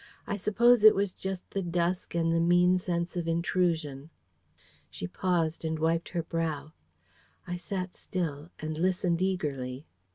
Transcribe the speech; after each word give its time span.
I 0.25 0.35
suppose 0.35 0.83
it 0.83 0.95
was 0.95 1.11
just 1.13 1.51
the 1.51 1.61
dusk 1.61 2.15
and 2.15 2.33
the 2.33 2.39
mean 2.39 2.79
sense 2.79 3.15
of 3.15 3.27
intrusion." 3.27 4.09
She 4.89 5.05
paused 5.07 5.63
and 5.63 5.77
wiped 5.77 6.09
her 6.09 6.23
brow. 6.23 6.73
I 7.45 7.57
sat 7.57 7.93
still, 7.93 8.49
and 8.57 8.79
listened 8.79 9.21
eagerly. 9.21 9.85